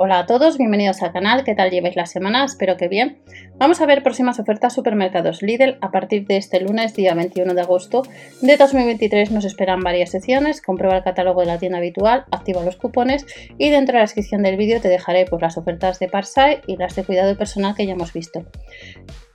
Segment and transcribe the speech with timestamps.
[0.00, 2.44] Hola a todos, bienvenidos al canal, ¿qué tal lleváis la semana?
[2.44, 3.18] Espero que bien.
[3.56, 7.60] Vamos a ver próximas ofertas supermercados Lidl a partir de este lunes, día 21 de
[7.60, 8.04] agosto
[8.40, 9.32] de 2023.
[9.32, 13.26] Nos esperan varias secciones, comprueba el catálogo de la tienda habitual, activa los cupones
[13.58, 16.76] y dentro de la descripción del vídeo te dejaré pues, las ofertas de Parsai y
[16.76, 18.44] las de cuidado personal que ya hemos visto.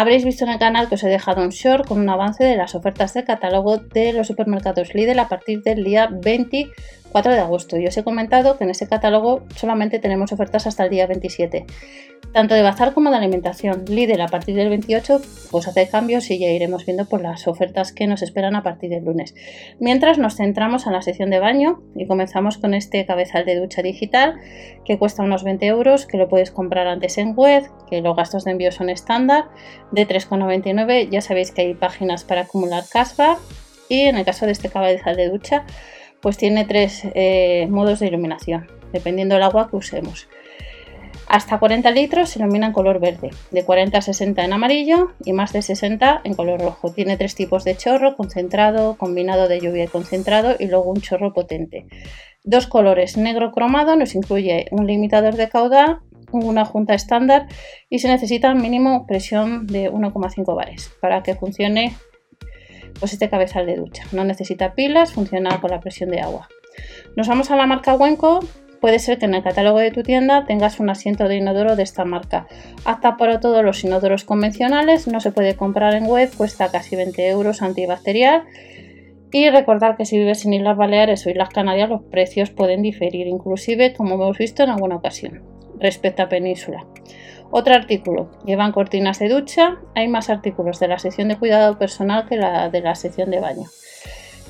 [0.00, 2.54] Habréis visto en el canal que os he dejado un short con un avance de
[2.54, 7.76] las ofertas de catálogo de los supermercados Lidl a partir del día 24 de agosto.
[7.78, 11.66] Y os he comentado que en ese catálogo solamente tenemos ofertas hasta el día 27.
[12.32, 13.86] Tanto de bazar como de alimentación.
[13.88, 15.20] Lidl a partir del 28
[15.50, 18.90] pues hace cambios y ya iremos viendo por las ofertas que nos esperan a partir
[18.90, 19.34] del lunes.
[19.80, 23.82] Mientras nos centramos en la sección de baño y comenzamos con este cabezal de ducha
[23.82, 24.36] digital
[24.84, 28.44] que cuesta unos 20 euros, que lo puedes comprar antes en web, que los gastos
[28.44, 29.46] de envío son estándar,
[29.92, 31.08] de 3,99.
[31.10, 33.38] Ya sabéis que hay páginas para acumular cashback
[33.88, 35.64] y en el caso de este cabezal de ducha
[36.20, 40.28] pues tiene tres eh, modos de iluminación, dependiendo del agua que usemos.
[41.28, 45.34] Hasta 40 litros se ilumina en color verde, de 40 a 60 en amarillo y
[45.34, 46.90] más de 60 en color rojo.
[46.90, 51.34] Tiene tres tipos de chorro, concentrado, combinado de lluvia y concentrado y luego un chorro
[51.34, 51.86] potente.
[52.44, 55.98] Dos colores, negro cromado nos incluye un limitador de caudal,
[56.32, 57.46] una junta estándar
[57.88, 61.94] y se necesita mínimo presión de 1,5 bares para que funcione
[62.98, 64.04] pues este cabezal de ducha.
[64.12, 66.48] No necesita pilas, funciona con la presión de agua.
[67.16, 68.40] Nos vamos a la marca Wenco
[68.80, 71.82] Puede ser que en el catálogo de tu tienda tengas un asiento de inodoro de
[71.82, 72.46] esta marca.
[72.84, 77.28] Hasta para todos los inodoros convencionales, no se puede comprar en web, cuesta casi 20
[77.28, 78.44] euros antibacterial.
[79.32, 83.26] Y recordar que si vives en Islas Baleares o Islas Canarias los precios pueden diferir,
[83.26, 85.42] inclusive como hemos visto en alguna ocasión,
[85.80, 86.86] respecto a Península.
[87.50, 92.26] Otro artículo, llevan cortinas de ducha, hay más artículos de la sección de cuidado personal
[92.28, 93.68] que la de la sección de baño.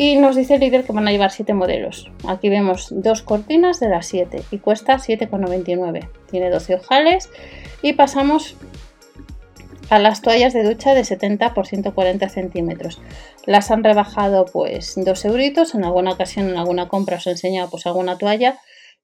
[0.00, 2.10] Y nos dice el líder que van a llevar 7 modelos.
[2.26, 6.08] Aquí vemos dos cortinas de las 7 y cuesta 7,99.
[6.30, 7.28] Tiene 12 ojales
[7.82, 8.56] y pasamos
[9.90, 12.98] a las toallas de ducha de 70 por 140 centímetros.
[13.44, 15.74] Las han rebajado pues 2 euritos.
[15.74, 18.58] En alguna ocasión, en alguna compra os he enseñado pues alguna toalla.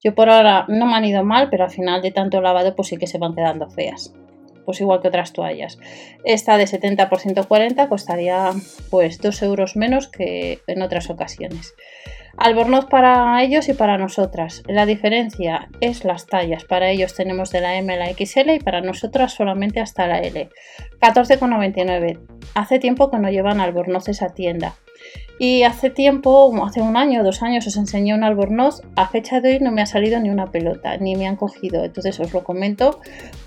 [0.06, 2.86] Yo por ahora no me han ido mal, pero al final de tanto lavado pues
[2.86, 4.14] sí que se van quedando feas
[4.64, 5.78] pues igual que otras toallas.
[6.24, 8.50] Esta de 70 por 140 costaría
[8.90, 11.74] pues 2 euros menos que en otras ocasiones.
[12.36, 14.64] Albornoz para ellos y para nosotras.
[14.66, 16.64] La diferencia es las tallas.
[16.64, 20.18] Para ellos tenemos de la M a la XL y para nosotras solamente hasta la
[20.18, 20.50] L.
[21.00, 22.18] 14,99.
[22.54, 24.74] Hace tiempo que no llevan albornoces a tienda.
[25.38, 28.80] Y hace tiempo, hace un año dos años, os enseñé un albornoz.
[28.96, 31.84] A fecha de hoy no me ha salido ni una pelota, ni me han cogido.
[31.84, 33.00] Entonces os lo comento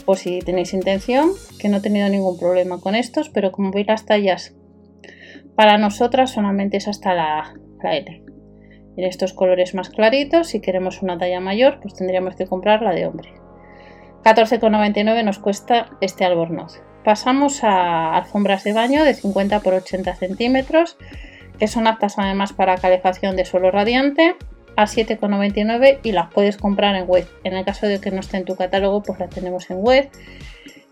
[0.06, 3.88] por si tenéis intención, que no he tenido ningún problema con estos, pero como veis
[3.88, 4.54] las tallas
[5.60, 7.54] para nosotras solamente es hasta la,
[7.84, 8.24] la L.
[8.96, 12.94] En estos colores más claritos, si queremos una talla mayor, pues tendríamos que comprar la
[12.94, 13.34] de hombre.
[14.24, 16.82] 14,99 nos cuesta este albornoz.
[17.04, 20.98] Pasamos a alfombras de baño de 50 por 80 centímetros
[21.60, 24.36] que son aptas además para calefacción de suelo radiante
[24.76, 27.28] a 7,99 y las puedes comprar en web.
[27.44, 30.10] En el caso de que no esté en tu catálogo, pues las tenemos en web.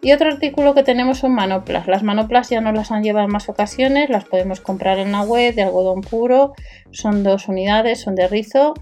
[0.02, 1.88] Y otro artículo que tenemos son manoplas.
[1.88, 5.22] Las manoplas ya nos las han llevado en más ocasiones, las podemos comprar en la
[5.22, 6.54] web de algodón puro.
[6.92, 8.74] Son dos unidades, son de rizo,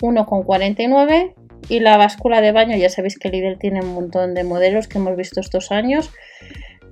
[0.00, 1.34] 1,49
[1.68, 4.98] y la báscula de baño, ya sabéis que Lidl tiene un montón de modelos que
[4.98, 6.10] hemos visto estos años,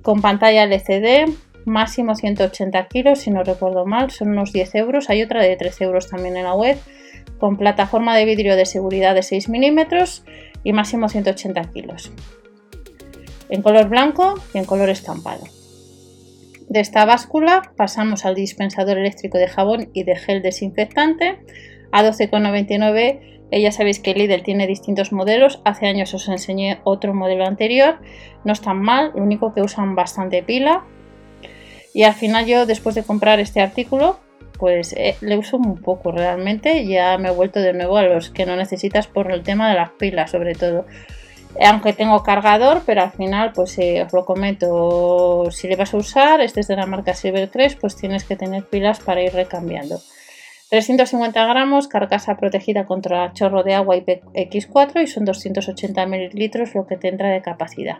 [0.01, 1.29] con pantalla LCD,
[1.65, 5.09] máximo 180 kilos, si no recuerdo mal, son unos 10 euros.
[5.09, 6.77] Hay otra de 13 euros también en la web,
[7.39, 10.23] con plataforma de vidrio de seguridad de 6 milímetros
[10.63, 12.11] y máximo 180 kilos.
[13.49, 15.43] En color blanco y en color estampado.
[16.69, 21.39] De esta báscula pasamos al dispensador eléctrico de jabón y de gel desinfectante
[21.91, 25.59] a 12,99 ya sabéis que Lidl tiene distintos modelos.
[25.65, 27.99] Hace años os enseñé otro modelo anterior.
[28.45, 30.85] No están mal, lo único que usan bastante pila.
[31.93, 34.19] Y al final yo después de comprar este artículo,
[34.57, 36.85] pues eh, le uso un poco realmente.
[36.85, 39.75] Ya me he vuelto de nuevo a los que no necesitas por el tema de
[39.75, 40.85] las pilas sobre todo.
[41.59, 45.97] Aunque tengo cargador, pero al final, pues eh, os lo comento, si le vas a
[45.97, 49.99] usar, este es de la marca Silvercrest, pues tienes que tener pilas para ir recambiando.
[50.69, 56.95] 350 gramos, carcasa protegida contra chorro de agua IPX4 y son 280 mililitros lo que
[56.95, 57.97] tendrá de capacidad.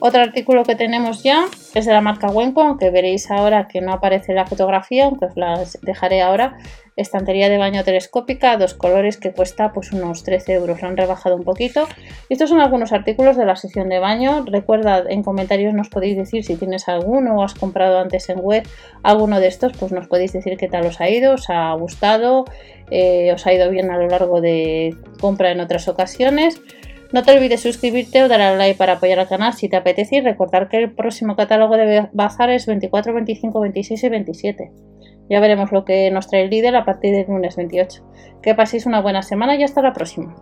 [0.00, 3.92] Otro artículo que tenemos ya es de la marca Wenco, aunque veréis ahora que no
[3.92, 6.56] aparece la fotografía, aunque os la dejaré ahora.
[6.94, 11.36] Estantería de baño telescópica, dos colores que cuesta pues unos 13 euros, lo han rebajado
[11.36, 11.86] un poquito.
[12.28, 14.44] Estos son algunos artículos de la sección de baño.
[14.46, 18.66] Recuerda, en comentarios nos podéis decir si tienes alguno o has comprado antes en web
[19.02, 22.44] alguno de estos, pues nos podéis decir qué tal os ha ido, os ha gustado
[22.90, 26.60] eh, os ha ido bien a lo largo de compra en otras ocasiones.
[27.10, 30.16] No te olvides suscribirte o dar al like para apoyar al canal si te apetece
[30.16, 34.72] y recordar que el próximo catálogo de bazar es 24, 25, 26 y 27.
[35.30, 38.02] Ya veremos lo que nos trae el líder a partir del lunes 28.
[38.42, 40.36] Que paséis una buena semana y hasta la próxima.